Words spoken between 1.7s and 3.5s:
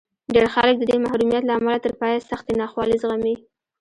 تر پایه سختې ناخوالې زغمي